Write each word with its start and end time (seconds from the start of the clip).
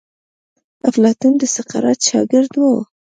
افلاطون 0.89 1.33
د 1.37 1.43
سقراط 1.55 1.99
شاګرد 2.09 2.51
وو. 2.61 2.73